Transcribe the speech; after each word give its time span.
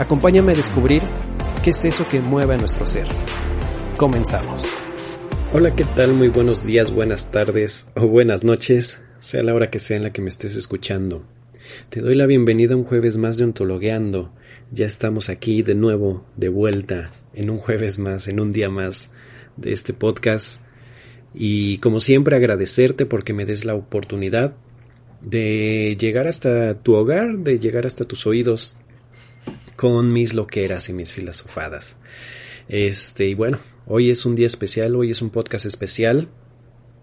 Acompáñame 0.00 0.52
a 0.52 0.54
descubrir 0.54 1.02
qué 1.62 1.70
es 1.70 1.84
eso 1.84 2.08
que 2.08 2.22
mueve 2.22 2.54
a 2.54 2.56
nuestro 2.56 2.86
ser. 2.86 3.06
Comenzamos. 3.98 4.64
Hola, 5.52 5.76
¿qué 5.76 5.84
tal? 5.84 6.14
Muy 6.14 6.28
buenos 6.28 6.64
días, 6.64 6.90
buenas 6.90 7.30
tardes 7.30 7.86
o 7.94 8.06
buenas 8.06 8.42
noches, 8.42 8.98
sea 9.18 9.42
la 9.42 9.52
hora 9.52 9.68
que 9.68 9.78
sea 9.78 9.98
en 9.98 10.04
la 10.04 10.10
que 10.10 10.22
me 10.22 10.30
estés 10.30 10.56
escuchando. 10.56 11.26
Te 11.90 12.00
doy 12.00 12.14
la 12.14 12.24
bienvenida 12.24 12.72
a 12.72 12.78
un 12.78 12.84
jueves 12.84 13.18
más 13.18 13.36
de 13.36 13.44
Ontologueando. 13.44 14.32
Ya 14.72 14.86
estamos 14.86 15.28
aquí 15.28 15.60
de 15.60 15.74
nuevo, 15.74 16.24
de 16.34 16.48
vuelta, 16.48 17.10
en 17.34 17.50
un 17.50 17.58
jueves 17.58 17.98
más, 17.98 18.26
en 18.26 18.40
un 18.40 18.54
día 18.54 18.70
más 18.70 19.12
de 19.58 19.74
este 19.74 19.92
podcast. 19.92 20.62
Y 21.34 21.76
como 21.76 22.00
siempre 22.00 22.36
agradecerte 22.36 23.04
porque 23.04 23.34
me 23.34 23.44
des 23.44 23.66
la 23.66 23.74
oportunidad 23.74 24.54
de 25.20 25.98
llegar 26.00 26.26
hasta 26.26 26.82
tu 26.82 26.94
hogar, 26.94 27.40
de 27.40 27.58
llegar 27.58 27.84
hasta 27.84 28.06
tus 28.06 28.26
oídos 28.26 28.78
con 29.80 30.12
mis 30.12 30.34
loqueras 30.34 30.90
y 30.90 30.92
mis 30.92 31.14
filosofadas. 31.14 31.96
Este, 32.68 33.28
y 33.28 33.34
bueno, 33.34 33.60
hoy 33.86 34.10
es 34.10 34.26
un 34.26 34.34
día 34.34 34.46
especial, 34.46 34.94
hoy 34.94 35.10
es 35.10 35.22
un 35.22 35.30
podcast 35.30 35.64
especial. 35.64 36.28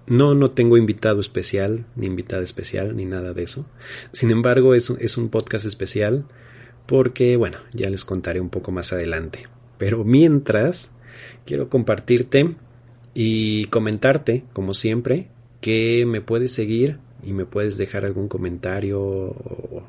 No, 0.06 0.36
no 0.36 0.52
tengo 0.52 0.78
invitado 0.78 1.20
especial, 1.20 1.88
ni 1.96 2.06
invitada 2.06 2.44
especial, 2.44 2.96
ni 2.96 3.06
nada 3.06 3.34
de 3.34 3.42
eso. 3.42 3.66
Sin 4.12 4.30
embargo, 4.30 4.76
es, 4.76 4.92
es 5.00 5.18
un 5.18 5.30
podcast 5.30 5.66
especial 5.66 6.28
porque, 6.86 7.36
bueno, 7.36 7.58
ya 7.74 7.90
les 7.90 8.06
contaré 8.06 8.42
un 8.42 8.52
poco 8.52 8.72
más 8.72 8.94
adelante. 8.94 9.40
Pero 9.80 10.04
mientras, 10.04 10.94
quiero 11.48 11.70
compartirte 11.70 12.58
y 13.16 13.66
comentarte, 13.66 14.46
como 14.54 14.76
siempre, 14.76 15.30
que 15.62 16.06
me 16.06 16.22
puedes 16.22 16.52
seguir 16.52 17.00
y 17.24 17.34
me 17.34 17.48
puedes 17.48 17.76
dejar 17.78 18.06
algún 18.06 18.28
comentario 18.28 19.02
o 19.02 19.82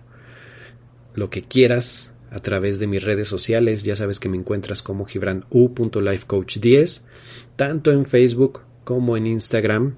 lo 1.12 1.28
que 1.28 1.42
quieras 1.42 2.14
a 2.30 2.38
través 2.38 2.78
de 2.78 2.86
mis 2.86 3.02
redes 3.02 3.28
sociales. 3.28 3.82
Ya 3.82 3.96
sabes 3.96 4.20
que 4.20 4.28
me 4.28 4.36
encuentras 4.36 4.82
como 4.82 5.04
gibranu.lifecoach10, 5.06 7.02
tanto 7.56 7.92
en 7.92 8.04
Facebook 8.06 8.60
como 8.84 9.16
en 9.16 9.26
Instagram. 9.26 9.96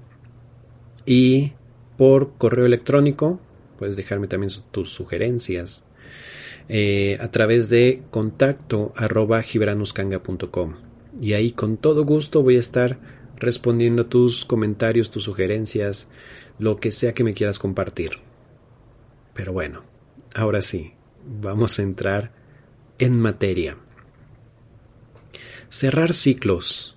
Y 1.05 1.53
por 1.97 2.37
correo 2.37 2.65
electrónico, 2.65 3.39
puedes 3.77 3.95
dejarme 3.95 4.27
también 4.27 4.51
tus 4.71 4.91
sugerencias 4.91 5.85
eh, 6.69 7.17
a 7.19 7.29
través 7.31 7.69
de 7.69 8.03
contacto 8.11 8.93
gibranuscanga.com. 9.43 10.75
Y 11.19 11.33
ahí 11.33 11.51
con 11.51 11.77
todo 11.77 12.05
gusto 12.05 12.43
voy 12.43 12.55
a 12.55 12.59
estar 12.59 12.99
respondiendo 13.37 14.05
tus 14.05 14.45
comentarios, 14.45 15.11
tus 15.11 15.23
sugerencias, 15.23 16.09
lo 16.59 16.79
que 16.79 16.91
sea 16.91 17.13
que 17.13 17.23
me 17.23 17.33
quieras 17.33 17.59
compartir. 17.59 18.11
Pero 19.33 19.51
bueno, 19.51 19.83
ahora 20.35 20.61
sí, 20.61 20.93
vamos 21.25 21.79
a 21.79 21.83
entrar 21.83 22.31
en 22.99 23.19
materia. 23.19 23.77
Cerrar 25.69 26.13
ciclos. 26.13 26.95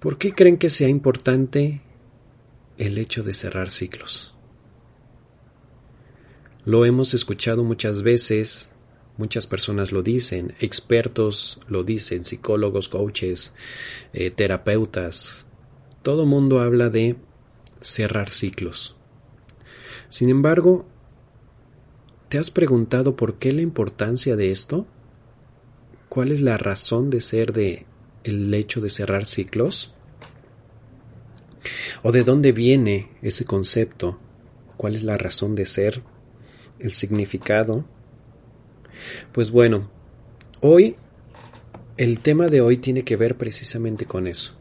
¿Por 0.00 0.18
qué 0.18 0.32
creen 0.32 0.58
que 0.58 0.70
sea 0.70 0.88
importante 0.88 1.82
el 2.78 2.98
hecho 2.98 3.22
de 3.22 3.32
cerrar 3.32 3.70
ciclos? 3.70 4.34
Lo 6.64 6.84
hemos 6.84 7.14
escuchado 7.14 7.64
muchas 7.64 8.02
veces, 8.02 8.72
muchas 9.16 9.46
personas 9.46 9.92
lo 9.92 10.02
dicen, 10.02 10.54
expertos 10.60 11.60
lo 11.68 11.84
dicen, 11.84 12.24
psicólogos, 12.24 12.88
coaches, 12.88 13.54
eh, 14.12 14.30
terapeutas, 14.30 15.46
todo 16.02 16.26
mundo 16.26 16.60
habla 16.60 16.90
de 16.90 17.16
cerrar 17.80 18.30
ciclos. 18.30 18.96
Sin 20.08 20.28
embargo, 20.28 20.86
¿Te 22.28 22.38
has 22.38 22.50
preguntado 22.50 23.14
por 23.14 23.38
qué 23.38 23.52
la 23.52 23.62
importancia 23.62 24.34
de 24.34 24.50
esto? 24.50 24.84
¿Cuál 26.08 26.32
es 26.32 26.40
la 26.40 26.58
razón 26.58 27.08
de 27.08 27.20
ser 27.20 27.52
de 27.52 27.86
el 28.24 28.52
hecho 28.52 28.80
de 28.80 28.90
cerrar 28.90 29.26
ciclos? 29.26 29.94
¿O 32.02 32.10
de 32.10 32.24
dónde 32.24 32.50
viene 32.50 33.10
ese 33.22 33.44
concepto? 33.44 34.18
¿Cuál 34.76 34.96
es 34.96 35.04
la 35.04 35.16
razón 35.16 35.54
de 35.54 35.66
ser? 35.66 36.02
¿El 36.80 36.92
significado? 36.92 37.84
Pues 39.30 39.52
bueno, 39.52 39.88
hoy 40.60 40.96
el 41.96 42.18
tema 42.18 42.48
de 42.48 42.60
hoy 42.60 42.78
tiene 42.78 43.04
que 43.04 43.16
ver 43.16 43.36
precisamente 43.36 44.04
con 44.04 44.26
eso, 44.26 44.54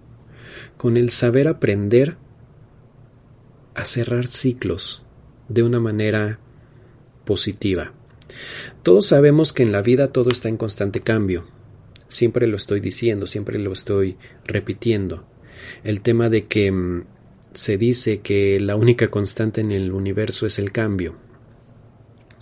con 0.78 0.98
el 0.98 1.10
saber 1.10 1.48
aprender 1.48 2.16
a 3.74 3.86
cerrar 3.86 4.28
ciclos 4.28 5.04
de 5.50 5.64
una 5.64 5.80
manera 5.80 6.40
positiva. 7.26 7.94
Todos 8.84 9.08
sabemos 9.08 9.54
que 9.54 9.64
en 9.64 9.72
la 9.72 9.82
vida 9.82 10.12
todo 10.12 10.30
está 10.30 10.50
en 10.50 10.58
constante 10.58 11.02
cambio. 11.02 11.46
Siempre 12.08 12.48
lo 12.48 12.56
estoy 12.56 12.80
diciendo, 12.80 13.28
siempre 13.28 13.60
lo 13.60 13.74
estoy 13.74 14.18
repitiendo. 14.46 15.26
El 15.84 16.02
tema 16.02 16.30
de 16.30 16.46
que 16.46 16.72
mm, 16.72 17.06
se 17.54 17.78
dice 17.78 18.20
que 18.20 18.60
la 18.60 18.76
única 18.76 19.10
constante 19.10 19.62
en 19.62 19.72
el 19.72 19.92
universo 19.92 20.46
es 20.46 20.60
el 20.60 20.72
cambio. 20.72 21.16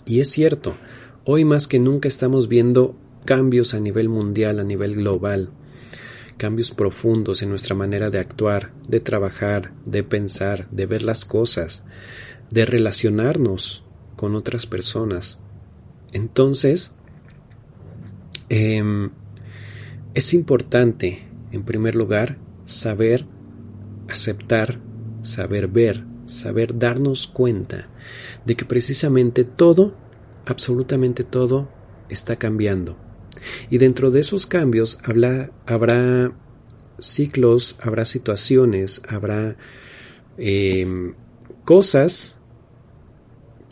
Y 0.06 0.20
es 0.20 0.30
cierto, 0.30 0.76
hoy 1.24 1.44
más 1.44 1.66
que 1.66 1.78
nunca 1.78 2.08
estamos 2.08 2.48
viendo 2.48 2.96
cambios 3.24 3.72
a 3.72 3.80
nivel 3.80 4.08
mundial, 4.08 4.58
a 4.58 4.64
nivel 4.64 4.96
global, 4.96 5.50
cambios 6.36 6.72
profundos 6.72 7.42
en 7.42 7.48
nuestra 7.48 7.74
manera 7.74 8.10
de 8.10 8.18
actuar, 8.18 8.72
de 8.86 9.00
trabajar, 9.00 9.72
de 9.86 10.02
pensar, 10.02 10.68
de 10.70 10.86
ver 10.86 11.02
las 11.02 11.24
cosas, 11.24 11.84
de 12.50 12.66
relacionarnos 12.66 13.83
con 14.24 14.36
otras 14.36 14.64
personas. 14.64 15.38
Entonces, 16.14 16.94
em, 18.48 19.10
es 20.14 20.32
importante, 20.32 21.28
en 21.52 21.62
primer 21.62 21.94
lugar, 21.94 22.38
saber 22.64 23.26
aceptar, 24.08 24.80
saber 25.20 25.68
ver, 25.68 26.06
saber 26.24 26.78
darnos 26.78 27.26
cuenta 27.26 27.90
de 28.46 28.56
que 28.56 28.64
precisamente 28.64 29.44
todo, 29.44 29.94
absolutamente 30.46 31.22
todo, 31.22 31.68
está 32.08 32.36
cambiando. 32.36 32.96
Y 33.68 33.76
dentro 33.76 34.10
de 34.10 34.20
esos 34.20 34.46
cambios 34.46 34.98
habrá 35.04 36.32
ciclos, 36.98 37.76
habrá 37.82 38.06
situaciones, 38.06 39.02
habrá 39.06 39.58
em, 40.38 41.12
cosas 41.66 42.38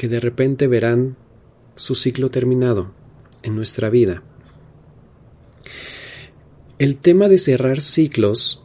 que 0.02 0.08
de 0.08 0.18
repente 0.18 0.66
verán 0.66 1.16
su 1.76 1.94
ciclo 1.94 2.28
terminado 2.28 2.92
en 3.44 3.54
nuestra 3.54 3.88
vida. 3.88 4.24
El 6.80 6.96
tema 6.96 7.28
de 7.28 7.38
cerrar 7.38 7.80
ciclos 7.80 8.64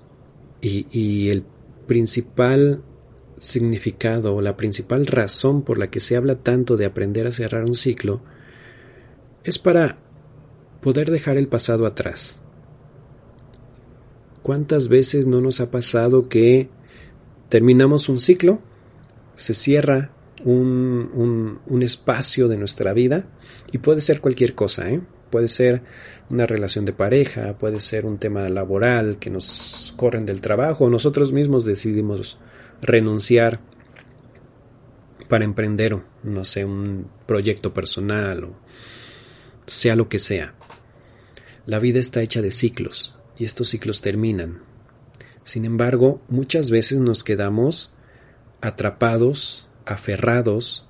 y, 0.61 1.29
el 1.29 1.43
principal 1.85 2.81
significado 3.37 4.33
o 4.33 4.41
la 4.41 4.57
principal 4.57 5.05
razón 5.05 5.61
por 5.61 5.77
la 5.77 5.91
que 5.91 5.99
se 5.99 6.17
habla 6.17 6.39
tanto 6.39 6.75
de 6.75 6.87
aprender 6.87 7.27
a 7.27 7.31
cerrar 7.31 7.65
un 7.65 7.75
ciclo 7.75 8.19
es 9.43 9.59
para 9.59 9.99
poder 10.81 11.11
dejar 11.11 11.37
el 11.37 11.47
pasado 11.47 11.85
atrás. 11.85 12.41
¿Cuántas 14.41 14.87
veces 14.87 15.27
no 15.27 15.39
nos 15.39 15.59
ha 15.59 15.69
pasado 15.69 16.29
que 16.29 16.71
terminamos 17.49 18.09
un 18.09 18.19
ciclo, 18.19 18.59
se 19.35 19.53
cierra 19.53 20.16
un, 20.43 21.59
un, 21.65 21.81
espacio 21.83 22.47
de 22.47 22.57
nuestra 22.57 22.93
vida 22.93 23.25
y 23.71 23.79
puede 23.79 24.01
ser 24.01 24.21
cualquier 24.21 24.55
cosa, 24.55 24.89
¿eh? 24.89 25.01
Puede 25.29 25.49
ser 25.49 25.81
una 26.29 26.45
relación 26.45 26.85
de 26.85 26.93
pareja, 26.93 27.57
puede 27.57 27.81
ser 27.81 28.05
un 28.05 28.17
tema 28.17 28.47
laboral 28.47 29.17
que 29.19 29.29
nos 29.29 29.93
corren 29.97 30.25
del 30.25 30.39
trabajo, 30.39 30.89
nosotros 30.89 31.33
mismos 31.33 31.65
decidimos 31.65 32.37
renunciar 32.81 33.59
para 35.27 35.43
emprender, 35.43 35.97
no 36.23 36.45
sé, 36.45 36.63
un 36.63 37.07
proyecto 37.25 37.73
personal 37.73 38.45
o 38.45 38.55
sea 39.67 39.95
lo 39.95 40.09
que 40.09 40.19
sea. 40.19 40.55
La 41.65 41.79
vida 41.79 41.99
está 41.99 42.21
hecha 42.21 42.41
de 42.41 42.51
ciclos 42.51 43.19
y 43.37 43.45
estos 43.45 43.69
ciclos 43.69 44.01
terminan. 44.01 44.61
Sin 45.43 45.65
embargo, 45.65 46.21
muchas 46.29 46.71
veces 46.71 46.99
nos 46.99 47.23
quedamos 47.23 47.93
atrapados, 48.61 49.67
aferrados 49.87 50.87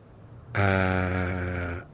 a 0.53 1.85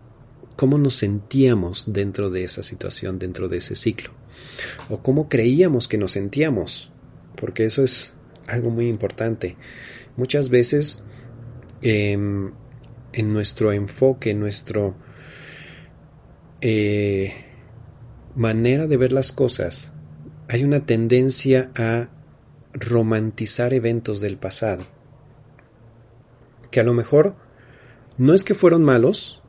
cómo 0.55 0.77
nos 0.77 0.95
sentíamos 0.95 1.91
dentro 1.91 2.29
de 2.29 2.43
esa 2.43 2.63
situación, 2.63 3.19
dentro 3.19 3.49
de 3.49 3.57
ese 3.57 3.75
ciclo, 3.75 4.11
o 4.89 5.03
cómo 5.03 5.29
creíamos 5.29 5.87
que 5.87 5.97
nos 5.97 6.13
sentíamos, 6.13 6.91
porque 7.35 7.65
eso 7.65 7.83
es 7.83 8.13
algo 8.47 8.69
muy 8.69 8.87
importante. 8.87 9.57
Muchas 10.15 10.49
veces 10.49 11.03
em, 11.81 12.51
en 13.11 13.33
nuestro 13.33 13.73
enfoque, 13.73 14.31
en 14.31 14.39
nuestro 14.39 14.95
eh, 16.61 17.33
manera 18.35 18.87
de 18.87 18.97
ver 18.97 19.11
las 19.11 19.31
cosas, 19.31 19.93
hay 20.47 20.63
una 20.63 20.85
tendencia 20.85 21.71
a 21.75 22.09
romantizar 22.73 23.73
eventos 23.73 24.21
del 24.21 24.37
pasado, 24.37 24.83
que 26.73 26.79
a 26.79 26.83
lo 26.83 26.95
mejor 26.95 27.35
no 28.17 28.33
es 28.33 28.43
que 28.43 28.55
fueron 28.55 28.83
malos, 28.83 29.43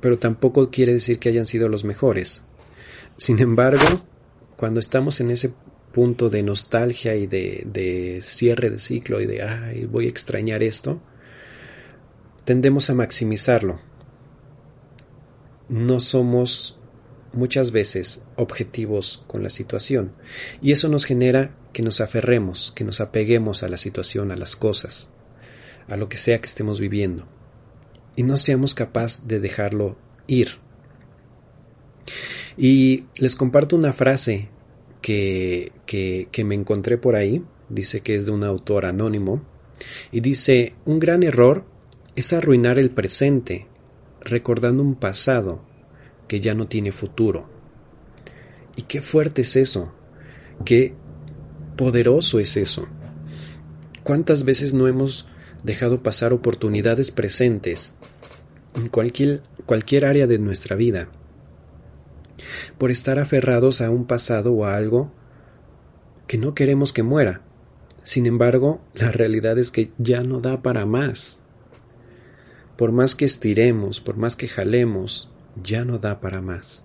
pero 0.00 0.18
tampoco 0.18 0.70
quiere 0.70 0.92
decir 0.92 1.18
que 1.18 1.28
hayan 1.28 1.46
sido 1.46 1.68
los 1.68 1.82
mejores. 1.84 2.44
Sin 3.16 3.40
embargo, 3.40 3.84
cuando 4.56 4.78
estamos 4.78 5.20
en 5.20 5.32
ese 5.32 5.52
punto 5.92 6.30
de 6.30 6.44
nostalgia 6.44 7.16
y 7.16 7.26
de, 7.26 8.20
cierre 8.22 8.70
de 8.70 8.78
ciclo 8.78 9.20
y 9.20 9.26
de, 9.26 9.42
ay, 9.42 9.86
voy 9.86 10.06
a 10.06 10.08
extrañar 10.08 10.62
esto, 10.62 11.02
tendemos 12.44 12.88
a 12.88 12.94
maximizarlo. 12.94 13.80
No 15.68 15.98
somos 15.98 16.78
muchas 17.32 17.72
veces 17.72 18.22
objetivos 18.36 19.24
con 19.26 19.42
la 19.42 19.50
situación 19.50 20.12
y 20.62 20.70
eso 20.70 20.88
nos 20.88 21.04
genera 21.04 21.56
que 21.72 21.82
nos 21.82 22.00
aferremos, 22.00 22.72
que 22.76 22.84
nos 22.84 23.00
apeguemos 23.00 23.64
a 23.64 23.68
la 23.68 23.76
situación, 23.76 24.30
a 24.30 24.36
las 24.36 24.54
cosas, 24.54 25.12
a 25.88 25.96
lo 25.96 26.08
que 26.08 26.16
sea 26.16 26.40
que 26.40 26.46
estemos 26.46 26.80
viviendo 26.80 27.26
y 28.18 28.24
no 28.24 28.36
seamos 28.36 28.74
capaces 28.74 29.28
de 29.28 29.38
dejarlo 29.38 29.96
ir. 30.26 30.58
Y 32.56 33.04
les 33.14 33.36
comparto 33.36 33.76
una 33.76 33.92
frase 33.92 34.48
que, 35.00 35.70
que, 35.86 36.44
me 36.44 36.56
encontré 36.56 36.98
por 36.98 37.14
ahí, 37.14 37.44
dice 37.68 38.00
que 38.00 38.16
es 38.16 38.26
de 38.26 38.32
un 38.32 38.42
autor 38.42 38.86
anónimo, 38.86 39.44
y 40.10 40.18
dice, 40.18 40.74
un 40.84 40.98
gran 40.98 41.22
error 41.22 41.64
es 42.16 42.32
arruinar 42.32 42.80
el 42.80 42.90
presente 42.90 43.68
recordando 44.20 44.82
un 44.82 44.96
pasado 44.96 45.62
que 46.26 46.40
ya 46.40 46.56
no 46.56 46.66
tiene 46.66 46.90
futuro. 46.90 47.48
Y 48.74 48.82
qué 48.82 49.00
fuerte 49.00 49.42
es 49.42 49.54
eso, 49.54 49.94
qué 50.64 50.96
poderoso 51.76 52.40
es 52.40 52.56
eso. 52.56 52.88
¿Cuántas 54.02 54.42
veces 54.42 54.74
no 54.74 54.88
hemos 54.88 55.28
dejado 55.62 56.02
pasar 56.02 56.32
oportunidades 56.32 57.10
presentes 57.10 57.94
en 58.76 58.88
cualquier, 58.88 59.42
cualquier 59.66 60.06
área 60.06 60.26
de 60.26 60.38
nuestra 60.38 60.76
vida, 60.76 61.08
por 62.78 62.90
estar 62.90 63.18
aferrados 63.18 63.80
a 63.80 63.90
un 63.90 64.06
pasado 64.06 64.52
o 64.52 64.64
a 64.64 64.76
algo 64.76 65.12
que 66.26 66.38
no 66.38 66.54
queremos 66.54 66.92
que 66.92 67.02
muera. 67.02 67.42
Sin 68.04 68.26
embargo, 68.26 68.80
la 68.94 69.10
realidad 69.10 69.58
es 69.58 69.70
que 69.70 69.90
ya 69.98 70.22
no 70.22 70.40
da 70.40 70.62
para 70.62 70.86
más. 70.86 71.38
Por 72.76 72.92
más 72.92 73.14
que 73.14 73.24
estiremos, 73.24 74.00
por 74.00 74.16
más 74.16 74.36
que 74.36 74.48
jalemos, 74.48 75.30
ya 75.62 75.84
no 75.84 75.98
da 75.98 76.20
para 76.20 76.40
más. 76.40 76.84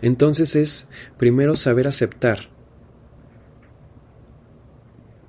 Entonces 0.00 0.56
es 0.56 0.88
primero 1.18 1.54
saber 1.56 1.86
aceptar 1.86 2.48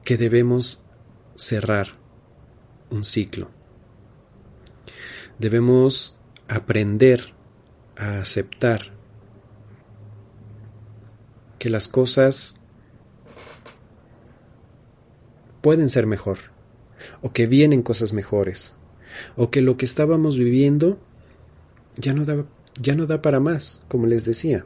que 0.04 0.18
debemos 0.18 0.84
cerrar 1.36 2.03
un 2.94 3.04
ciclo. 3.04 3.50
Debemos 5.40 6.18
aprender 6.48 7.34
a 7.98 8.20
aceptar 8.20 8.94
que 11.58 11.70
las 11.70 11.88
cosas 11.88 12.62
pueden 15.62 15.90
ser 15.90 16.06
mejor, 16.06 16.38
o 17.22 17.32
que 17.32 17.48
vienen 17.48 17.82
cosas 17.82 18.14
mejores, 18.14 18.76
o 19.36 19.50
que 19.50 19.62
lo 19.62 19.78
que 19.78 19.86
estábamos 19.86 20.38
viviendo 20.38 21.00
ya 21.96 22.14
no 22.14 22.26
da, 22.26 22.46
ya 22.80 22.96
no 22.96 23.08
da 23.08 23.22
para 23.22 23.40
más, 23.40 23.84
como 23.88 24.08
les 24.08 24.26
decía. 24.26 24.66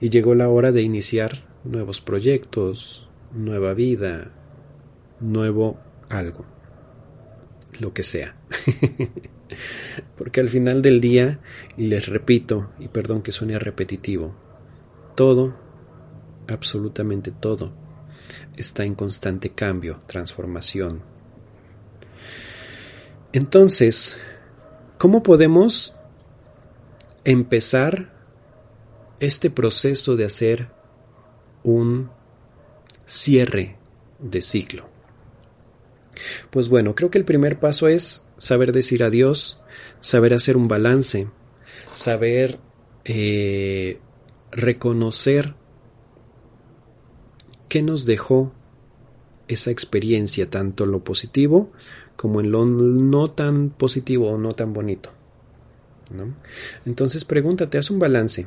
Y 0.00 0.10
llegó 0.10 0.34
la 0.34 0.48
hora 0.48 0.72
de 0.72 0.82
iniciar 0.82 1.46
nuevos 1.64 2.00
proyectos, 2.00 3.08
nueva 3.32 3.74
vida, 3.74 4.32
nuevo 5.20 5.78
algo, 6.08 6.44
lo 7.82 7.92
que 7.92 8.02
sea. 8.02 8.36
Porque 10.16 10.40
al 10.40 10.48
final 10.48 10.80
del 10.80 11.00
día, 11.00 11.40
y 11.76 11.88
les 11.88 12.08
repito, 12.08 12.70
y 12.78 12.88
perdón 12.88 13.22
que 13.22 13.32
suene 13.32 13.58
repetitivo, 13.58 14.34
todo, 15.14 15.54
absolutamente 16.48 17.30
todo, 17.30 17.72
está 18.56 18.84
en 18.84 18.94
constante 18.94 19.50
cambio, 19.50 20.00
transformación. 20.06 21.02
Entonces, 23.34 24.18
¿cómo 24.96 25.22
podemos 25.22 25.94
empezar 27.24 28.12
este 29.20 29.50
proceso 29.50 30.16
de 30.16 30.24
hacer 30.24 30.68
un 31.62 32.10
cierre 33.04 33.76
de 34.18 34.40
ciclo? 34.40 34.91
Pues 36.50 36.68
bueno, 36.68 36.94
creo 36.94 37.10
que 37.10 37.18
el 37.18 37.24
primer 37.24 37.58
paso 37.58 37.88
es 37.88 38.26
saber 38.38 38.72
decir 38.72 39.02
adiós, 39.02 39.60
saber 40.00 40.34
hacer 40.34 40.56
un 40.56 40.68
balance, 40.68 41.28
saber 41.92 42.58
eh, 43.04 43.98
reconocer 44.50 45.54
qué 47.68 47.82
nos 47.82 48.04
dejó 48.04 48.52
esa 49.48 49.70
experiencia, 49.70 50.50
tanto 50.50 50.84
en 50.84 50.92
lo 50.92 51.04
positivo 51.04 51.72
como 52.16 52.40
en 52.40 52.50
lo 52.52 52.64
no 52.66 53.30
tan 53.30 53.70
positivo 53.70 54.30
o 54.30 54.38
no 54.38 54.52
tan 54.52 54.72
bonito. 54.72 55.10
Entonces 56.84 57.24
pregúntate, 57.24 57.78
haz 57.78 57.90
un 57.90 57.98
balance. 57.98 58.46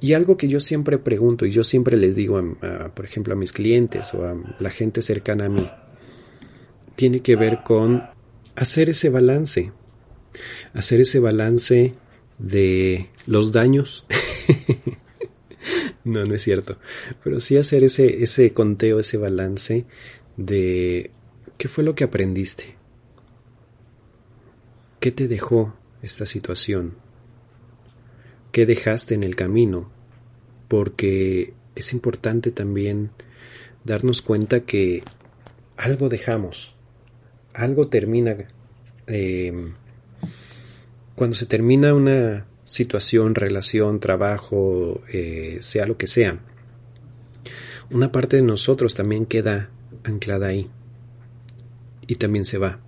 Y 0.00 0.14
algo 0.14 0.36
que 0.36 0.48
yo 0.48 0.60
siempre 0.60 0.96
pregunto 0.98 1.44
y 1.44 1.50
yo 1.50 1.62
siempre 1.64 1.96
les 1.96 2.16
digo, 2.16 2.40
por 2.94 3.04
ejemplo, 3.04 3.34
a 3.34 3.36
mis 3.36 3.52
clientes 3.52 4.14
o 4.14 4.24
a 4.24 4.34
la 4.58 4.70
gente 4.70 5.02
cercana 5.02 5.46
a 5.46 5.48
mí, 5.50 5.70
tiene 7.00 7.22
que 7.22 7.34
ver 7.34 7.62
con 7.62 8.02
hacer 8.56 8.90
ese 8.90 9.08
balance, 9.08 9.72
hacer 10.74 11.00
ese 11.00 11.18
balance 11.18 11.94
de 12.38 13.08
los 13.24 13.52
daños. 13.52 14.04
no, 16.04 16.26
no 16.26 16.34
es 16.34 16.42
cierto, 16.42 16.76
pero 17.24 17.40
sí 17.40 17.56
hacer 17.56 17.84
ese, 17.84 18.22
ese 18.22 18.52
conteo, 18.52 19.00
ese 19.00 19.16
balance 19.16 19.86
de 20.36 21.10
qué 21.56 21.68
fue 21.68 21.84
lo 21.84 21.94
que 21.94 22.04
aprendiste, 22.04 22.76
qué 25.00 25.10
te 25.10 25.26
dejó 25.26 25.74
esta 26.02 26.26
situación, 26.26 26.96
qué 28.52 28.66
dejaste 28.66 29.14
en 29.14 29.24
el 29.24 29.36
camino, 29.36 29.90
porque 30.68 31.54
es 31.74 31.94
importante 31.94 32.50
también 32.50 33.10
darnos 33.86 34.20
cuenta 34.20 34.66
que 34.66 35.02
algo 35.78 36.10
dejamos 36.10 36.76
algo 37.54 37.88
termina, 37.88 38.36
eh, 39.06 39.72
cuando 41.14 41.36
se 41.36 41.46
termina 41.46 41.94
una 41.94 42.46
situación, 42.64 43.34
relación, 43.34 44.00
trabajo, 44.00 45.00
eh, 45.12 45.58
sea 45.60 45.86
lo 45.86 45.96
que 45.96 46.06
sea, 46.06 46.40
una 47.90 48.12
parte 48.12 48.36
de 48.36 48.42
nosotros 48.42 48.94
también 48.94 49.26
queda 49.26 49.70
anclada 50.04 50.46
ahí 50.46 50.70
y 52.06 52.14
también 52.16 52.44
se 52.44 52.58
va. 52.58 52.80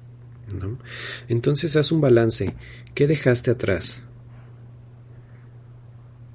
Entonces 1.28 1.76
haz 1.76 1.92
un 1.92 2.00
balance. 2.00 2.54
¿Qué 2.94 3.06
dejaste 3.06 3.50
atrás? 3.50 4.04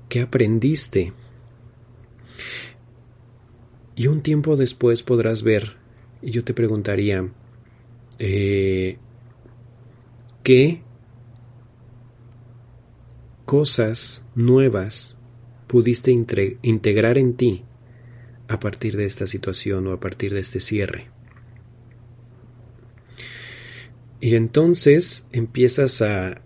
¿Qué 0.10 0.22
aprendiste? 0.22 1.14
Y 3.96 4.08
un 4.08 4.22
tiempo 4.22 4.56
después 4.56 5.04
podrás 5.04 5.44
ver, 5.44 5.78
y 6.22 6.32
yo 6.32 6.44
te 6.44 6.54
preguntaría, 6.54 7.30
eh, 8.20 8.98
qué 10.44 10.82
cosas 13.46 14.26
nuevas 14.36 15.18
pudiste 15.68 16.12
integrar 16.12 17.18
en 17.18 17.36
ti 17.36 17.64
a 18.48 18.60
partir 18.60 18.98
de 18.98 19.06
esta 19.06 19.28
situación 19.28 19.88
o 19.88 19.94
a 19.94 20.00
partir 20.00 20.34
de 20.34 20.40
este 20.40 20.60
cierre. 20.60 21.10
Y 24.20 24.36
entonces 24.36 25.28
empiezas 25.32 26.02
a 26.02 26.42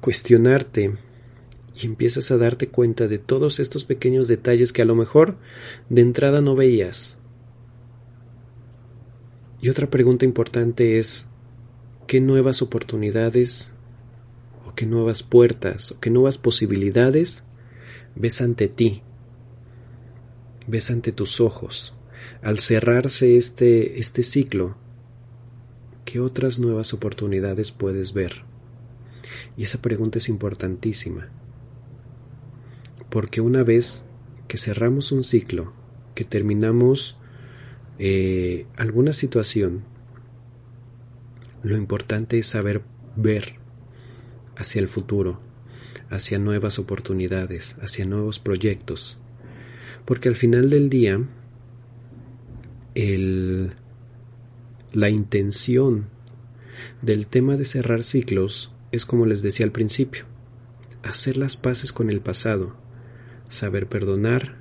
cuestionarte 0.00 0.98
y 1.74 1.86
empiezas 1.86 2.30
a 2.30 2.36
darte 2.36 2.68
cuenta 2.68 3.08
de 3.08 3.18
todos 3.18 3.58
estos 3.58 3.84
pequeños 3.84 4.28
detalles 4.28 4.72
que 4.72 4.82
a 4.82 4.84
lo 4.84 4.94
mejor 4.94 5.38
de 5.88 6.02
entrada 6.02 6.40
no 6.40 6.54
veías. 6.54 7.16
Y 9.64 9.70
otra 9.70 9.88
pregunta 9.88 10.26
importante 10.26 10.98
es, 10.98 11.26
¿qué 12.06 12.20
nuevas 12.20 12.60
oportunidades 12.60 13.72
o 14.66 14.74
qué 14.74 14.84
nuevas 14.84 15.22
puertas 15.22 15.92
o 15.92 16.00
qué 16.00 16.10
nuevas 16.10 16.36
posibilidades 16.36 17.44
ves 18.14 18.42
ante 18.42 18.68
ti? 18.68 19.00
¿Ves 20.66 20.90
ante 20.90 21.12
tus 21.12 21.40
ojos? 21.40 21.94
Al 22.42 22.58
cerrarse 22.58 23.38
este, 23.38 23.98
este 23.98 24.22
ciclo, 24.22 24.76
¿qué 26.04 26.20
otras 26.20 26.58
nuevas 26.58 26.92
oportunidades 26.92 27.72
puedes 27.72 28.12
ver? 28.12 28.44
Y 29.56 29.62
esa 29.62 29.80
pregunta 29.80 30.18
es 30.18 30.28
importantísima. 30.28 31.30
Porque 33.08 33.40
una 33.40 33.62
vez 33.62 34.04
que 34.46 34.58
cerramos 34.58 35.10
un 35.10 35.24
ciclo, 35.24 35.72
que 36.14 36.24
terminamos 36.24 37.16
eh, 37.98 38.66
alguna 38.76 39.12
situación, 39.12 39.84
lo 41.62 41.76
importante 41.76 42.38
es 42.38 42.46
saber 42.46 42.82
ver 43.16 43.56
hacia 44.56 44.80
el 44.80 44.88
futuro, 44.88 45.40
hacia 46.10 46.38
nuevas 46.38 46.78
oportunidades, 46.78 47.76
hacia 47.80 48.04
nuevos 48.04 48.38
proyectos. 48.38 49.18
Porque 50.04 50.28
al 50.28 50.36
final 50.36 50.70
del 50.70 50.90
día, 50.90 51.20
el, 52.94 53.72
la 54.92 55.08
intención 55.08 56.08
del 57.02 57.26
tema 57.26 57.56
de 57.56 57.64
cerrar 57.64 58.04
ciclos 58.04 58.72
es 58.92 59.06
como 59.06 59.26
les 59.26 59.42
decía 59.42 59.64
al 59.64 59.72
principio, 59.72 60.24
hacer 61.02 61.36
las 61.36 61.56
paces 61.56 61.92
con 61.92 62.10
el 62.10 62.20
pasado, 62.20 62.76
saber 63.48 63.88
perdonar 63.88 64.56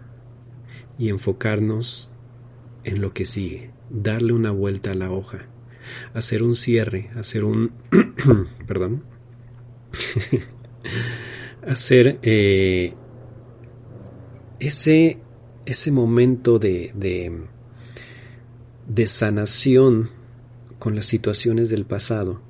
y 0.98 1.10
enfocarnos 1.10 2.12
en 2.84 3.02
lo 3.02 3.13
que 3.13 3.25
sigue, 3.25 3.72
darle 3.90 4.34
una 4.34 4.52
vuelta 4.52 4.92
a 4.92 4.96
la 4.96 5.12
hoja, 5.12 5.48
hacer 6.13 6.44
un 6.44 6.56
cierre, 6.56 7.10
hacer 7.16 7.44
un... 7.44 7.72
perdón. 8.68 9.04
hacer 11.68 12.20
eh, 12.24 12.94
ese, 14.60 15.20
ese 15.66 15.92
momento 15.92 16.60
de, 16.60 16.92
de, 16.96 17.44
de 18.88 19.08
sanación 19.08 20.10
con 20.80 20.96
las 20.96 21.06
situaciones 21.06 21.70
del 21.70 21.86
pasado, 21.86 22.42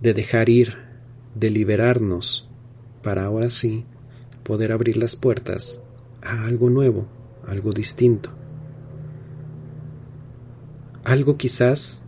de 0.00 0.14
dejar 0.14 0.48
ir, 0.48 0.76
de 1.34 1.50
liberarnos, 1.50 2.48
para 3.02 3.24
ahora 3.24 3.50
sí 3.50 3.84
poder 4.42 4.72
abrir 4.72 4.96
las 4.96 5.16
puertas 5.16 5.82
a 6.22 6.46
algo 6.46 6.70
nuevo, 6.70 7.08
algo 7.46 7.72
distinto, 7.72 8.30
algo 11.08 11.38
quizás 11.38 12.02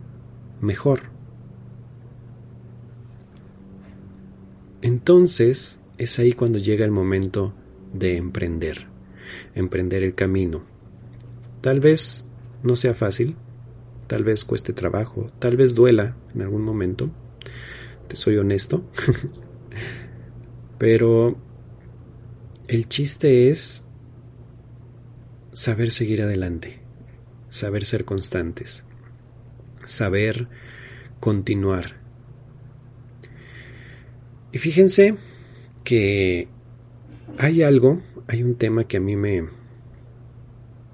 mejor. 0.61 1.01
Entonces 4.83 5.79
es 5.97 6.19
ahí 6.19 6.33
cuando 6.33 6.59
llega 6.59 6.85
el 6.85 6.91
momento 6.91 7.53
de 7.93 8.17
emprender, 8.17 8.87
emprender 9.55 10.03
el 10.03 10.13
camino. 10.13 10.63
Tal 11.61 11.79
vez 11.79 12.27
no 12.61 12.75
sea 12.75 12.93
fácil, 12.93 13.35
tal 14.05 14.23
vez 14.23 14.45
cueste 14.45 14.71
trabajo, 14.71 15.31
tal 15.39 15.57
vez 15.57 15.73
duela 15.73 16.15
en 16.35 16.43
algún 16.43 16.63
momento, 16.63 17.09
te 18.07 18.15
soy 18.15 18.37
honesto, 18.37 18.83
pero 20.77 21.37
el 22.67 22.87
chiste 22.87 23.49
es 23.49 23.83
saber 25.53 25.89
seguir 25.89 26.21
adelante, 26.21 26.81
saber 27.49 27.85
ser 27.85 28.05
constantes, 28.05 28.83
saber 29.85 30.47
continuar. 31.19 32.01
Y 34.51 34.57
fíjense 34.57 35.15
que 35.83 36.47
hay 37.37 37.63
algo, 37.63 38.01
hay 38.27 38.43
un 38.43 38.55
tema 38.55 38.83
que 38.83 38.97
a 38.97 38.99
mí 38.99 39.15
me, 39.15 39.47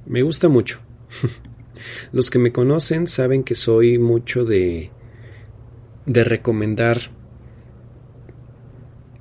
me 0.05 0.21
gusta 0.21 0.47
mucho. 0.49 0.79
Los 2.11 2.29
que 2.29 2.39
me 2.39 2.51
conocen 2.51 3.07
saben 3.07 3.43
que 3.43 3.55
soy 3.55 3.97
mucho 3.97 4.45
de, 4.45 4.91
de 6.05 6.23
recomendar 6.23 7.11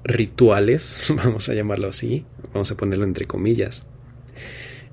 rituales, 0.05 1.01
vamos 1.17 1.49
a 1.49 1.55
llamarlo 1.55 1.89
así, 1.89 2.25
vamos 2.53 2.71
a 2.71 2.77
ponerlo 2.77 3.05
entre 3.05 3.27
comillas. 3.27 3.89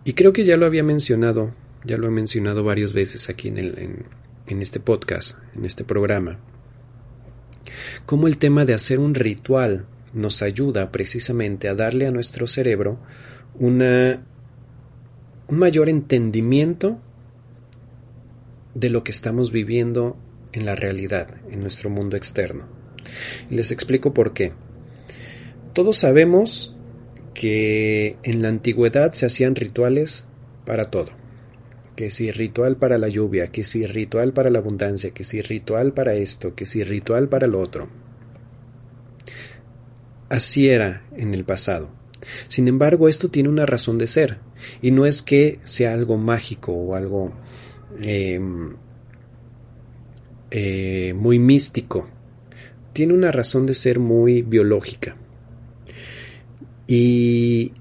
Y 0.06 0.14
creo 0.14 0.34
que 0.34 0.44
ya 0.44 0.58
lo 0.58 0.66
había 0.66 0.84
mencionado, 0.84 1.54
ya 1.86 1.98
lo 1.98 2.08
he 2.08 2.12
mencionado 2.12 2.64
varias 2.64 2.94
veces 2.94 3.30
aquí 3.30 3.48
en, 3.48 3.58
el, 3.58 3.80
en, 3.80 4.06
este 4.48 4.80
podcast, 4.80 5.38
en 5.56 5.66
este 5.66 5.84
programa, 5.84 6.40
como 8.06 8.28
el 8.28 8.38
tema 8.38 8.66
de 8.66 8.74
hacer 8.74 9.00
un 9.00 9.16
ritual 9.16 9.86
nos 10.14 10.42
ayuda 10.42 10.92
precisamente 10.92 11.68
a 11.68 11.76
darle 11.76 12.08
a 12.08 12.12
nuestro 12.12 12.48
cerebro 12.48 13.00
una, 13.56 14.24
un 15.48 15.58
mayor 15.58 15.90
entendimiento 15.90 17.00
de 18.76 18.90
lo 18.90 19.04
que 19.04 19.12
estamos 19.12 19.52
viviendo 19.52 20.18
en 20.52 20.66
la 20.66 20.76
realidad, 20.76 21.30
en 21.50 21.62
nuestro 21.62 21.90
mundo 21.90 22.16
externo. 22.16 22.68
Y 23.50 23.56
les 23.56 23.72
explico 23.72 24.14
por 24.14 24.34
qué. 24.34 24.54
Todos 25.74 25.98
sabemos 25.98 26.76
que 27.34 28.18
en 28.24 28.42
la 28.42 28.50
antigüedad 28.50 29.14
se 29.14 29.26
hacían 29.26 29.56
rituales 29.56 30.28
para 30.66 30.86
todo. 30.86 31.23
Que 31.96 32.10
si 32.10 32.32
ritual 32.32 32.78
para 32.78 32.98
la 32.98 33.08
lluvia, 33.08 33.52
que 33.52 33.64
si 33.64 33.86
ritual 33.86 34.34
para 34.34 34.50
la 34.50 34.60
abundancia, 34.60 35.12
que 35.12 35.24
si 35.24 35.42
ritual 35.42 35.94
para 35.94 36.16
esto, 36.16 36.56
que 36.56 36.66
si 36.66 36.84
ritual 36.84 37.30
para 37.30 37.48
lo 37.48 37.60
otro. 37.60 37.90
Así 40.30 40.70
era 40.70 41.04
en 41.16 41.34
el 41.34 41.44
pasado. 41.44 41.90
Sin 42.48 42.68
embargo, 42.68 43.10
esto 43.10 43.30
tiene 43.30 43.50
una 43.50 43.66
razón 43.66 43.98
de 43.98 44.08
ser, 44.08 44.40
y 44.82 44.92
no 44.92 45.06
es 45.06 45.22
que 45.22 45.60
sea 45.64 45.94
algo 45.94 46.18
mágico 46.18 46.72
o 46.72 46.96
algo 46.96 47.34
em, 48.02 48.76
eh, 50.52 51.14
muy 51.16 51.40
místico. 51.40 52.08
Tiene 52.94 53.14
una 53.14 53.32
razón 53.32 53.66
de 53.66 53.74
ser 53.74 54.00
muy 54.00 54.42
biológica. 54.42 55.16
Y 56.88 57.74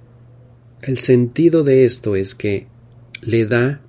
el 0.83 0.99
sentido 0.99 1.65
de 1.65 1.85
esto 1.85 2.17
es 2.17 2.35
que 2.35 2.67
le 3.21 3.47
da 3.47 3.81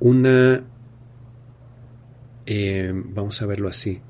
una, 0.00 0.64
eh, 2.46 2.92
vamos 2.94 3.42
a 3.42 3.46
verlo 3.46 3.68
así, 3.68 4.00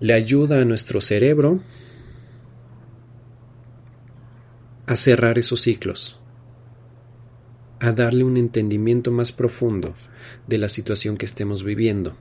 le 0.00 0.14
ayuda 0.14 0.60
a 0.60 0.64
nuestro 0.64 1.00
cerebro 1.00 1.60
a 4.86 4.96
cerrar 4.96 5.38
esos 5.38 5.62
ciclos, 5.62 6.18
a 7.80 7.92
darle 7.92 8.24
un 8.24 8.36
entendimiento 8.36 9.10
más 9.10 9.32
profundo 9.32 9.94
de 10.46 10.58
la 10.58 10.68
situación 10.68 11.16
que 11.16 11.26
estemos 11.26 11.64
viviendo. 11.64 12.16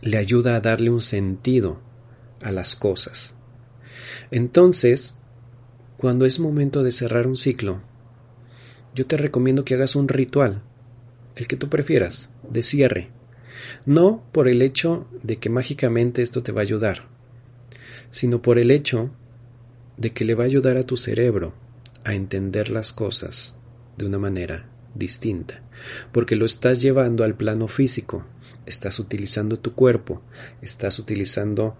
Le 0.00 0.16
ayuda 0.16 0.56
a 0.56 0.60
darle 0.60 0.90
un 0.90 1.02
sentido 1.02 1.80
a 2.40 2.52
las 2.52 2.76
cosas. 2.76 3.34
Entonces, 4.30 5.18
cuando 5.96 6.24
es 6.24 6.38
momento 6.38 6.82
de 6.82 6.92
cerrar 6.92 7.26
un 7.26 7.36
ciclo, 7.36 7.80
yo 8.94 9.06
te 9.06 9.16
recomiendo 9.16 9.64
que 9.64 9.74
hagas 9.74 9.96
un 9.96 10.08
ritual, 10.08 10.62
el 11.38 11.46
que 11.46 11.56
tú 11.56 11.68
prefieras, 11.68 12.30
de 12.50 12.64
cierre. 12.64 13.10
No 13.86 14.24
por 14.32 14.48
el 14.48 14.60
hecho 14.60 15.06
de 15.22 15.36
que 15.36 15.48
mágicamente 15.50 16.20
esto 16.20 16.42
te 16.42 16.50
va 16.50 16.60
a 16.60 16.62
ayudar, 16.62 17.06
sino 18.10 18.42
por 18.42 18.58
el 18.58 18.72
hecho 18.72 19.10
de 19.96 20.12
que 20.12 20.24
le 20.24 20.34
va 20.34 20.42
a 20.42 20.46
ayudar 20.46 20.76
a 20.76 20.82
tu 20.82 20.96
cerebro 20.96 21.54
a 22.04 22.14
entender 22.14 22.70
las 22.70 22.92
cosas 22.92 23.56
de 23.96 24.06
una 24.06 24.18
manera 24.18 24.68
distinta, 24.94 25.62
porque 26.12 26.34
lo 26.34 26.44
estás 26.44 26.80
llevando 26.80 27.22
al 27.22 27.36
plano 27.36 27.68
físico, 27.68 28.26
estás 28.66 28.98
utilizando 28.98 29.60
tu 29.60 29.74
cuerpo, 29.74 30.22
estás 30.60 30.98
utilizando 30.98 31.76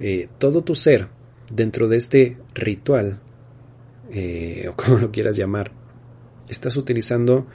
eh, 0.00 0.28
todo 0.38 0.62
tu 0.64 0.74
ser 0.74 1.08
dentro 1.50 1.88
de 1.88 1.96
este 1.96 2.36
ritual, 2.54 3.20
eh, 4.10 4.66
o 4.70 4.76
como 4.76 4.98
lo 4.98 5.10
quieras 5.10 5.36
llamar, 5.36 5.72
estás 6.48 6.76
utilizando 6.76 7.46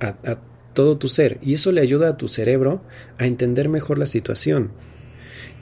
a, 0.00 0.38
todo 0.78 0.96
tu 0.96 1.08
ser. 1.08 1.40
Y 1.42 1.54
eso 1.54 1.72
le 1.72 1.80
ayuda 1.80 2.10
a 2.10 2.16
tu 2.16 2.28
cerebro 2.28 2.84
a 3.18 3.26
entender 3.26 3.68
mejor 3.68 3.98
la 3.98 4.06
situación 4.06 4.70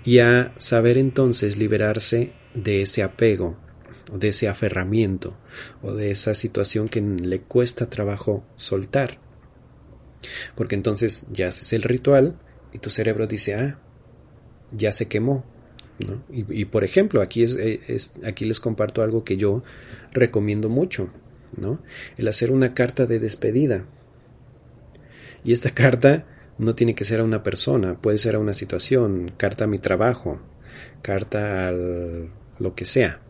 y 0.04 0.18
a 0.18 0.52
saber 0.58 0.98
entonces 0.98 1.56
liberarse 1.56 2.34
de 2.52 2.82
ese 2.82 3.02
apego, 3.02 3.56
o 4.12 4.18
de 4.18 4.28
ese 4.28 4.46
aferramiento, 4.46 5.34
o 5.80 5.94
de 5.94 6.10
esa 6.10 6.34
situación 6.34 6.90
que 6.90 7.00
le 7.00 7.40
cuesta 7.40 7.88
trabajo 7.88 8.44
soltar. 8.56 9.18
Porque 10.54 10.74
entonces 10.74 11.26
ya 11.32 11.48
haces 11.48 11.72
el 11.72 11.84
ritual 11.84 12.38
y 12.74 12.78
tu 12.78 12.90
cerebro 12.90 13.26
dice, 13.26 13.54
ah, 13.54 13.78
ya 14.70 14.92
se 14.92 15.08
quemó. 15.08 15.46
¿no? 15.98 16.22
Y, 16.30 16.66
por 16.66 16.84
ejemplo, 16.84 17.22
aquí, 17.22 17.42
es, 17.42 18.12
aquí 18.22 18.44
les 18.44 18.60
comparto 18.60 19.00
algo 19.00 19.24
que 19.24 19.38
yo 19.38 19.64
recomiendo 20.12 20.68
mucho, 20.68 21.08
¿no? 21.56 21.80
El 22.18 22.28
hacer 22.28 22.50
una 22.50 22.74
carta 22.74 23.06
de 23.06 23.18
despedida. 23.18 23.86
Y 25.46 25.52
esta 25.52 25.70
carta 25.70 26.26
no 26.58 26.74
tiene 26.74 26.96
que 26.96 27.04
ser 27.04 27.20
a 27.20 27.24
una 27.24 27.44
persona, 27.44 28.02
puede 28.02 28.18
ser 28.18 28.34
a 28.34 28.40
una 28.40 28.52
situación, 28.52 29.30
carta 29.36 29.62
a 29.62 29.68
mi 29.68 29.78
trabajo, 29.78 30.40
carta 31.02 31.68
al 31.68 32.30
lo 32.58 32.74
que 32.74 32.84
sea. 32.84 33.20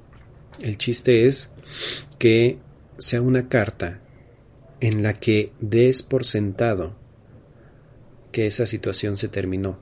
El 0.59 0.79
chiste 0.79 1.27
es 1.27 1.53
que 2.19 2.59
sea 2.97 3.21
una 3.21 3.51
carta 3.51 4.01
en 4.81 5.03
la 5.03 5.21
que 5.21 5.53
des 5.61 6.01
por 6.01 6.25
sentado 6.25 6.97
que 8.33 8.47
esa 8.47 8.65
situación 8.65 9.19
se 9.19 9.29
terminó, 9.29 9.79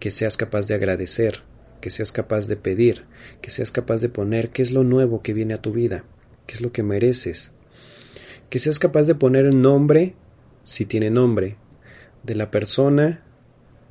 que 0.00 0.10
seas 0.10 0.36
capaz 0.36 0.66
de 0.66 0.74
agradecer, 0.74 1.44
que 1.80 1.88
seas 1.88 2.12
capaz 2.12 2.46
de 2.46 2.56
pedir, 2.56 3.06
que 3.40 3.48
seas 3.48 3.70
capaz 3.70 4.02
de 4.02 4.10
poner 4.10 4.50
qué 4.50 4.60
es 4.60 4.70
lo 4.70 4.84
nuevo 4.84 5.22
que 5.22 5.32
viene 5.32 5.54
a 5.54 5.62
tu 5.62 5.72
vida, 5.72 6.04
qué 6.46 6.56
es 6.56 6.60
lo 6.60 6.72
que 6.72 6.82
mereces, 6.82 7.52
que 8.50 8.58
seas 8.58 8.78
capaz 8.78 9.06
de 9.06 9.14
poner 9.14 9.54
nombre, 9.54 10.14
si 10.68 10.84
tiene 10.84 11.08
nombre, 11.08 11.56
de 12.22 12.34
la 12.34 12.50
persona 12.50 13.24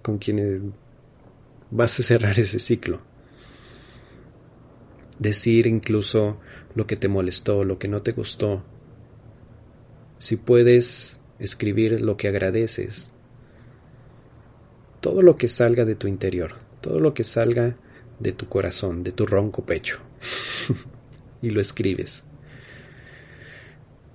con 0.04 0.20
quien 0.20 0.76
vas 1.72 2.00
a 2.00 2.04
cerrar 2.04 2.40
ese 2.40 2.60
ciclo. 2.60 3.02
Decir 5.18 5.66
incluso 5.66 6.40
lo 6.76 6.86
que 6.86 6.96
te 6.96 7.08
molestó, 7.08 7.64
lo 7.64 7.80
que 7.80 7.88
no 7.88 8.04
te 8.04 8.12
gustó. 8.12 8.64
Si 10.20 10.36
puedes 10.36 11.20
escribir 11.40 12.00
lo 12.04 12.16
que 12.16 12.28
agradeces. 12.28 13.12
Todo 15.02 15.24
lo 15.24 15.36
que 15.36 15.48
salga 15.48 15.84
de 15.84 15.96
tu 15.96 16.06
interior, 16.06 16.58
todo 16.82 17.00
lo 17.00 17.16
que 17.16 17.24
salga 17.24 17.76
de 18.20 18.34
tu 18.34 18.48
corazón, 18.50 19.04
de 19.04 19.14
tu 19.14 19.26
ronco 19.26 19.66
pecho. 19.66 19.98
y 21.42 21.50
lo 21.50 21.60
escribes. 21.60 22.24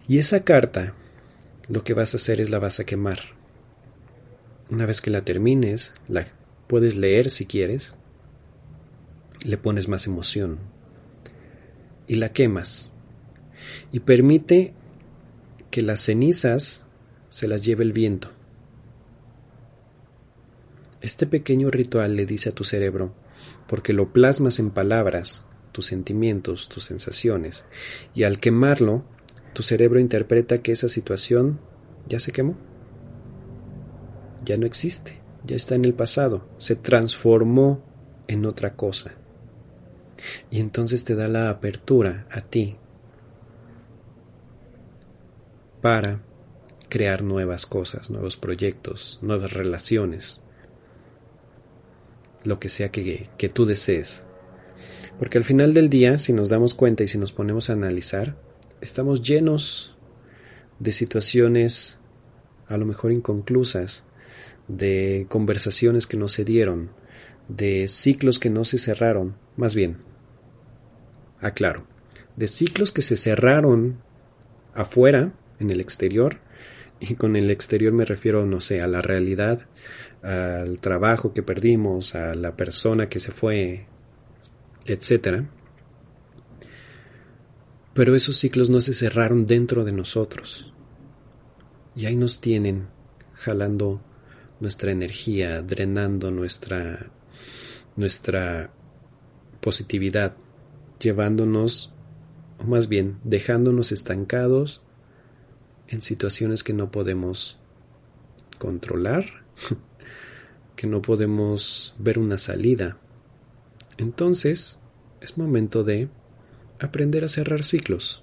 Y 0.07 0.19
esa 0.19 0.45
carta, 0.45 0.95
lo 1.69 1.85
que 1.85 1.95
vas 1.95 2.15
a 2.15 2.17
hacer 2.17 2.41
es 2.41 2.51
la 2.51 2.59
vas 2.59 2.81
a 2.81 2.85
quemar 2.85 3.21
una 4.73 4.87
vez 4.87 5.03
que 5.03 5.11
la 5.11 5.23
termines, 5.23 5.93
la 6.09 6.29
puedes 6.67 6.97
leer 6.97 7.29
si 7.29 7.45
quieres, 7.45 7.95
le 9.45 9.59
pones 9.59 9.87
más 9.87 10.07
emoción 10.07 10.59
y 12.07 12.15
la 12.15 12.33
quemas. 12.33 12.95
Y 13.93 14.01
permite 14.01 14.73
que 15.71 15.83
las 15.83 16.01
cenizas 16.01 16.87
se 17.29 17.49
las 17.49 17.61
lleve 17.61 17.85
el 17.85 17.93
viento. 17.93 18.31
Este 21.03 21.27
pequeño 21.27 21.71
ritual 21.71 22.17
le 22.17 22.25
dice 22.25 22.49
a 22.49 22.55
tu 22.55 22.65
cerebro, 22.65 23.15
porque 23.67 23.93
lo 23.93 24.11
plasmas 24.13 24.59
en 24.59 24.71
palabras, 24.71 25.45
tus 25.73 25.87
sentimientos, 25.87 26.71
tus 26.71 26.85
sensaciones, 26.85 27.67
y 28.15 28.23
al 28.23 28.39
quemarlo, 28.39 29.05
tu 29.53 29.63
cerebro 29.63 30.01
interpreta 30.01 30.59
que 30.59 30.73
esa 30.73 30.89
situación 30.89 31.61
ya 32.09 32.19
se 32.19 32.33
quemó 32.33 32.57
ya 34.45 34.57
no 34.57 34.67
existe, 34.67 35.21
ya 35.45 35.57
está 35.57 35.75
en 35.75 35.85
el 35.85 35.95
pasado, 35.95 36.47
se 36.59 36.77
transformó 36.77 37.83
en 38.27 38.47
otra 38.47 38.75
cosa. 38.75 39.15
Y 40.51 40.61
entonces 40.61 41.05
te 41.05 41.15
da 41.15 41.29
la 41.29 41.51
apertura 41.51 42.27
a 42.31 42.41
ti 42.41 42.77
para 45.81 46.21
crear 46.89 47.23
nuevas 47.23 47.67
cosas, 47.67 48.11
nuevos 48.11 48.37
proyectos, 48.37 49.19
nuevas 49.23 49.53
relaciones, 49.53 50.43
lo 52.45 52.61
que 52.61 52.69
sea 52.69 52.91
que, 52.91 53.31
que 53.37 53.49
tú 53.49 53.65
desees. 53.65 54.25
Porque 55.19 55.39
al 55.39 55.45
final 55.45 55.75
del 55.75 55.89
día, 55.89 56.19
si 56.19 56.33
nos 56.33 56.49
damos 56.49 56.75
cuenta 56.75 57.03
y 57.03 57.09
si 57.09 57.19
nos 57.19 57.33
ponemos 57.33 57.71
a 57.71 57.75
analizar, 57.75 58.37
estamos 58.83 59.23
llenos 59.23 59.97
de 60.81 60.93
situaciones 60.93 61.99
a 62.67 62.77
lo 62.77 62.85
mejor 62.85 63.13
inconclusas, 63.13 64.05
de 64.69 65.27
conversaciones 65.29 66.07
que 66.07 66.17
no 66.17 66.29
se 66.29 66.45
dieron, 66.45 66.91
de 67.49 67.87
ciclos 67.87 68.39
que 68.39 68.51
no 68.51 68.65
se 68.65 68.79
cerraron, 68.79 69.37
más 69.57 69.75
bien, 69.75 69.99
aclaro, 71.41 71.87
de 72.37 72.49
ciclos 72.49 72.93
que 72.93 73.03
se 73.03 73.17
cerraron 73.17 73.99
afuera, 74.75 75.33
en 75.61 75.71
el 75.71 75.81
exterior, 75.81 76.41
y 76.99 77.15
con 77.15 77.37
el 77.37 77.51
exterior 77.51 77.93
me 77.93 78.05
refiero, 78.05 78.47
no 78.47 78.61
sé, 78.61 78.81
a 78.81 78.89
la 78.89 79.01
realidad, 79.01 79.67
al 80.23 80.81
trabajo 80.81 81.33
que 81.33 81.43
perdimos, 81.43 82.15
a 82.15 82.35
la 82.35 82.57
persona 82.57 83.09
que 83.09 83.21
se 83.21 83.33
fue, 83.33 83.87
etcétera. 84.87 85.45
Pero 87.95 88.17
esos 88.17 88.37
ciclos 88.39 88.71
no 88.71 88.81
se 88.81 88.95
cerraron 88.95 89.47
dentro 89.47 89.85
de 89.85 89.93
nosotros. 89.93 90.73
Y 91.95 92.07
ahí 92.07 92.17
nos 92.17 92.41
tienen 92.41 92.89
jalando 93.35 94.01
nuestra 94.61 94.93
energía, 94.93 95.61
drenando 95.63 96.31
nuestra, 96.31 97.11
nuestra 97.97 98.73
positividad, 99.61 100.37
llevándonos, 101.01 101.93
o 102.59 102.65
más 102.65 102.89
bien 102.89 103.19
dejándonos 103.25 103.93
estancados 103.93 104.81
en 105.89 106.01
situaciones 106.01 106.65
que 106.65 106.73
no 106.73 106.91
podemos 106.91 107.59
controlar, 108.59 109.45
que 110.77 110.87
no 110.87 111.03
podemos 111.03 111.95
ver 111.99 112.19
una 112.19 112.39
salida. 112.39 112.97
Entonces, 113.99 114.79
es 115.21 115.37
momento 115.37 115.85
de 115.85 116.09
aprender 116.85 117.25
a 117.25 117.29
cerrar 117.29 117.63
ciclos. 117.63 118.23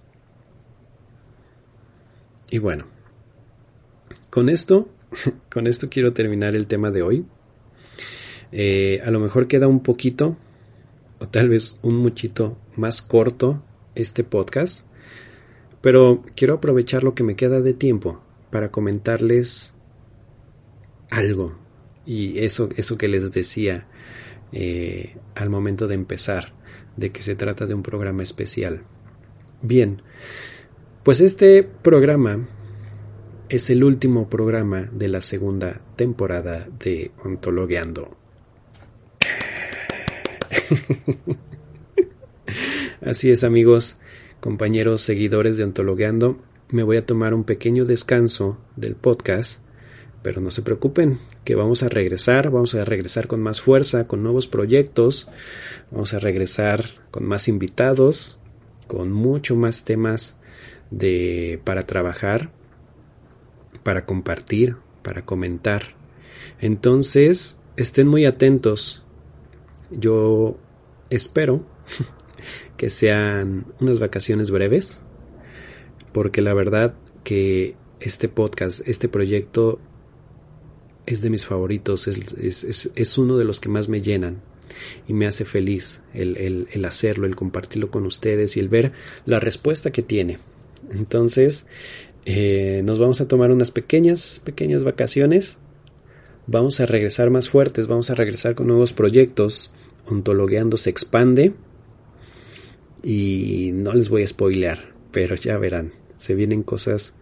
Y 2.49 2.57
bueno, 2.57 2.87
con 4.29 4.49
esto 4.49 4.89
con 5.51 5.67
esto 5.67 5.89
quiero 5.89 6.13
terminar 6.13 6.55
el 6.55 6.67
tema 6.67 6.91
de 6.91 7.01
hoy. 7.01 7.25
Eh, 8.51 9.01
a 9.03 9.11
lo 9.11 9.19
mejor 9.19 9.47
queda 9.47 9.67
un 9.67 9.81
poquito, 9.81 10.37
o 11.19 11.27
tal 11.27 11.49
vez 11.49 11.79
un 11.81 11.97
muchito 11.97 12.57
más 12.75 13.01
corto 13.01 13.63
este 13.95 14.23
podcast, 14.23 14.85
pero 15.81 16.23
quiero 16.35 16.55
aprovechar 16.55 17.03
lo 17.03 17.15
que 17.15 17.23
me 17.23 17.35
queda 17.35 17.61
de 17.61 17.73
tiempo 17.73 18.21
para 18.51 18.71
comentarles 18.71 19.75
algo. 21.09 21.57
Y 22.05 22.39
eso, 22.39 22.69
eso 22.75 22.97
que 22.97 23.07
les 23.07 23.31
decía 23.31 23.87
eh, 24.51 25.15
al 25.35 25.49
momento 25.49 25.87
de 25.87 25.95
empezar, 25.95 26.53
de 26.99 27.11
que 27.11 27.21
se 27.21 27.35
trata 27.35 27.65
de 27.65 27.73
un 27.73 27.83
programa 27.83 28.23
especial. 28.23 28.81
Bien, 29.61 30.01
pues 31.03 31.21
este 31.21 31.63
programa 31.63 32.47
es 33.47 33.69
el 33.69 33.83
último 33.83 34.29
programa 34.29 34.89
de 34.91 35.07
la 35.07 35.21
segunda 35.21 35.81
temporada 35.95 36.67
de 36.79 37.11
Ontologueando. 37.23 38.15
Así 43.01 43.31
es 43.31 43.43
amigos, 43.43 43.99
compañeros, 44.39 45.01
seguidores 45.01 45.57
de 45.57 45.63
Ontologueando, 45.63 46.37
me 46.71 46.83
voy 46.83 46.97
a 46.97 47.05
tomar 47.05 47.33
un 47.33 47.43
pequeño 47.43 47.85
descanso 47.85 48.57
del 48.75 48.95
podcast, 48.95 49.61
pero 50.21 50.41
no 50.41 50.51
se 50.51 50.61
preocupen, 50.61 51.19
que 51.43 51.55
vamos 51.55 51.83
a 51.83 51.89
regresar, 51.89 52.49
vamos 52.49 52.75
a 52.75 52.85
regresar 52.85 53.27
con 53.27 53.41
más 53.41 53.61
fuerza, 53.61 54.07
con 54.07 54.23
nuevos 54.23 54.47
proyectos, 54.47 55.27
vamos 55.91 56.13
a 56.13 56.19
regresar 56.19 56.85
con 57.11 57.25
más 57.25 57.47
invitados, 57.47 58.39
con 58.87 59.11
mucho 59.11 59.55
más 59.55 59.85
temas 59.85 60.39
de 60.91 61.61
para 61.63 61.83
trabajar 61.83 62.51
para 63.83 64.05
compartir, 64.05 64.75
para 65.01 65.25
comentar. 65.25 65.95
Entonces, 66.59 67.59
estén 67.77 68.07
muy 68.07 68.25
atentos. 68.25 69.03
Yo 69.91 70.57
espero 71.09 71.65
que 72.77 72.89
sean 72.89 73.65
unas 73.79 73.99
vacaciones 73.99 74.51
breves, 74.51 75.01
porque 76.11 76.41
la 76.41 76.53
verdad 76.53 76.95
que 77.23 77.75
este 77.99 78.29
podcast, 78.29 78.87
este 78.87 79.09
proyecto 79.09 79.79
es 81.09 81.21
de 81.21 81.29
mis 81.29 81.45
favoritos, 81.45 82.07
es, 82.07 83.17
uno 83.17 83.37
de 83.37 83.45
los 83.45 83.59
que 83.59 83.69
más 83.69 83.89
me 83.89 84.01
llenan 84.01 84.41
y 85.07 85.13
me 85.13 85.25
hace 85.27 85.45
feliz 85.45 86.03
el, 86.13 86.67
el 86.71 86.85
hacerlo, 86.85 87.25
el 87.25 87.35
compartirlo 87.35 87.89
con 87.89 88.05
ustedes 88.05 88.55
y 88.55 88.59
el 88.59 88.69
ver 88.69 88.91
la 89.25 89.39
respuesta 89.39 89.91
que 89.91 90.03
tiene. 90.03 90.39
Entonces, 90.91 91.67
Eh, 92.25 92.81
nos 92.83 92.99
vamos 92.99 93.21
a 93.21 93.27
tomar 93.27 93.49
unas 93.49 93.71
pequeñas, 93.71 94.41
pequeñas 94.43 94.83
vacaciones. 94.83 95.57
Vamos 96.45 96.79
a 96.79 96.85
regresar 96.85 97.29
más 97.31 97.49
fuertes, 97.49 97.87
vamos 97.87 98.09
a 98.09 98.15
regresar 98.15 98.53
con 98.53 98.67
nuevos 98.67 98.93
proyectos. 98.93 99.73
Ontologueando 100.05 100.77
se 100.77 100.89
expande. 100.89 101.53
Y 103.01 103.71
no 103.73 103.93
les 103.93 104.09
voy 104.09 104.23
a 104.23 104.27
spoilear, 104.27 104.93
pero 105.11 105.35
ya 105.35 105.57
verán. 105.57 105.93
Se 106.17 106.35
vienen 106.35 106.61
cosas 106.63 107.17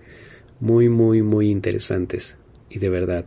muy, 0.60 0.90
muy, 0.90 1.22
muy 1.22 1.50
interesantes. 1.52 2.36
Y 2.70 2.80
de 2.80 2.90
verdad. 2.90 3.26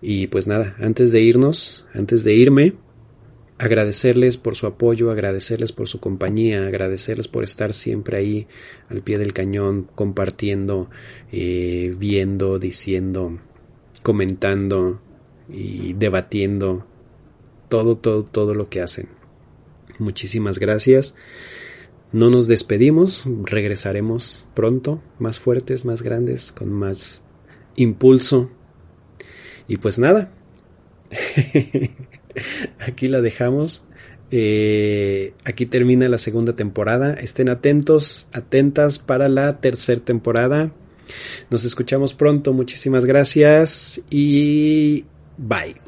Y 0.00 0.28
pues 0.28 0.46
nada, 0.46 0.76
antes 0.80 1.12
de 1.12 1.20
irnos, 1.20 1.84
antes 1.94 2.24
de 2.24 2.34
irme, 2.34 2.74
agradecerles 3.58 4.36
por 4.36 4.54
su 4.54 4.66
apoyo, 4.66 5.10
agradecerles 5.10 5.72
por 5.72 5.88
su 5.88 6.00
compañía, 6.00 6.66
agradecerles 6.66 7.28
por 7.28 7.44
estar 7.44 7.72
siempre 7.72 8.16
ahí 8.16 8.46
al 8.88 9.02
pie 9.02 9.18
del 9.18 9.32
cañón, 9.32 9.88
compartiendo, 9.94 10.88
eh, 11.32 11.94
viendo, 11.98 12.58
diciendo, 12.58 13.38
comentando 14.02 15.00
y 15.48 15.94
debatiendo 15.94 16.86
todo, 17.68 17.96
todo, 17.96 18.24
todo 18.24 18.54
lo 18.54 18.68
que 18.68 18.80
hacen. 18.80 19.08
Muchísimas 19.98 20.58
gracias. 20.58 21.16
No 22.12 22.30
nos 22.30 22.46
despedimos, 22.46 23.24
regresaremos 23.44 24.46
pronto, 24.54 25.02
más 25.18 25.38
fuertes, 25.38 25.84
más 25.84 26.02
grandes, 26.02 26.52
con 26.52 26.72
más 26.72 27.24
impulso. 27.76 28.50
Y 29.68 29.76
pues 29.76 29.98
nada, 29.98 30.30
aquí 32.80 33.08
la 33.08 33.20
dejamos. 33.20 33.84
Eh, 34.30 35.32
aquí 35.44 35.66
termina 35.66 36.08
la 36.08 36.18
segunda 36.18 36.54
temporada. 36.54 37.14
Estén 37.14 37.50
atentos, 37.50 38.28
atentas 38.32 38.98
para 38.98 39.28
la 39.28 39.60
tercera 39.60 40.00
temporada. 40.00 40.72
Nos 41.50 41.64
escuchamos 41.64 42.14
pronto. 42.14 42.52
Muchísimas 42.52 43.04
gracias 43.04 44.02
y 44.10 45.04
bye. 45.36 45.87